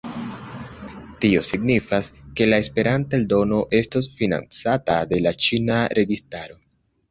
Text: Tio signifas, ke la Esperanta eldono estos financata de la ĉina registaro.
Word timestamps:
Tio 1.25 1.43
signifas, 1.49 2.09
ke 2.39 2.47
la 2.49 2.59
Esperanta 2.65 3.19
eldono 3.19 3.61
estos 3.81 4.09
financata 4.23 4.99
de 5.15 5.23
la 5.29 5.37
ĉina 5.47 5.81
registaro. 6.03 6.61